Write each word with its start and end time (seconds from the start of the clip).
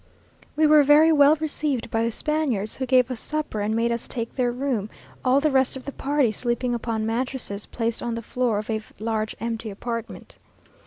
We 0.55 0.65
were 0.65 0.81
very 0.81 1.11
well 1.11 1.35
received 1.35 1.91
by 1.91 2.01
the 2.03 2.09
Spaniards, 2.09 2.77
who 2.77 2.87
gave 2.87 3.11
us 3.11 3.19
supper 3.19 3.59
and 3.61 3.75
made 3.75 3.91
us 3.91 4.07
take 4.07 4.35
their 4.35 4.51
room, 4.51 4.89
all 5.23 5.39
the 5.39 5.51
rest 5.51 5.75
of 5.75 5.85
the 5.85 5.91
party 5.91 6.31
sleeping 6.31 6.73
upon 6.73 7.05
mattresses 7.05 7.67
placed 7.67 8.01
on 8.01 8.15
the 8.15 8.23
floor 8.23 8.57
of 8.57 8.71
a 8.71 8.81
large 8.99 9.35
empty 9.39 9.69
apartment. 9.69 10.37